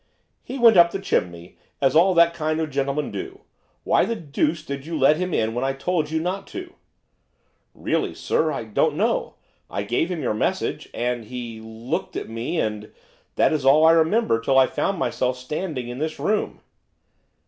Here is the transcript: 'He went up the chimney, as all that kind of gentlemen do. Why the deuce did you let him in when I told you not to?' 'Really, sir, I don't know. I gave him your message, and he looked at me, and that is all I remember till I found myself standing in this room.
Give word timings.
'He 0.41 0.57
went 0.57 0.77
up 0.77 0.89
the 0.89 0.97
chimney, 0.99 1.59
as 1.79 1.95
all 1.95 2.15
that 2.15 2.33
kind 2.33 2.59
of 2.59 2.71
gentlemen 2.71 3.11
do. 3.11 3.41
Why 3.83 4.03
the 4.03 4.15
deuce 4.15 4.65
did 4.65 4.83
you 4.83 4.97
let 4.97 5.17
him 5.17 5.31
in 5.31 5.53
when 5.53 5.63
I 5.63 5.73
told 5.73 6.09
you 6.09 6.19
not 6.19 6.47
to?' 6.47 6.73
'Really, 7.75 8.15
sir, 8.15 8.51
I 8.51 8.63
don't 8.63 8.95
know. 8.95 9.35
I 9.69 9.83
gave 9.83 10.09
him 10.09 10.23
your 10.23 10.33
message, 10.33 10.89
and 10.91 11.25
he 11.25 11.59
looked 11.61 12.15
at 12.15 12.29
me, 12.29 12.59
and 12.59 12.91
that 13.35 13.53
is 13.53 13.63
all 13.63 13.85
I 13.85 13.91
remember 13.91 14.41
till 14.41 14.57
I 14.57 14.65
found 14.65 14.97
myself 14.97 15.37
standing 15.37 15.87
in 15.87 15.99
this 15.99 16.17
room. 16.17 16.61